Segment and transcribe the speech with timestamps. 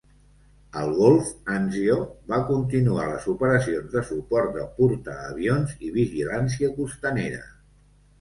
[0.83, 1.25] Al golf,
[1.55, 1.97] "Anzio"
[2.31, 7.43] va continuar les operacions de suport de portaavions i vigilància costanera.